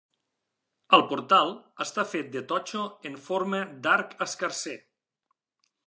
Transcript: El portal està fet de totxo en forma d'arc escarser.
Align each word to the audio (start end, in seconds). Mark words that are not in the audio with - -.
El 0.97 1.03
portal 1.11 1.51
està 1.85 2.07
fet 2.13 2.33
de 2.37 2.43
totxo 2.53 2.87
en 3.11 3.21
forma 3.27 3.61
d'arc 3.85 4.17
escarser. 4.29 4.79